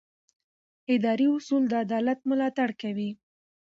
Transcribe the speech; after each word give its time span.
اداري 0.95 1.27
اصول 1.35 1.63
د 1.67 1.73
عدالت 1.85 2.19
ملاتړ 2.29 2.69
کوي. 2.81 3.11